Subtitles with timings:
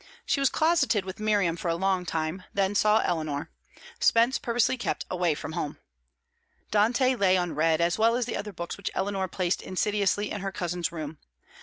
[0.25, 3.51] She was closeted with Miriam for a long time, then saw Eleanor.
[3.99, 5.77] Spence purposely kept away from home.
[6.71, 10.51] Dante lay unread, as well as the other books which Eleanor placed insidiously in her
[10.51, 11.19] cousin's room.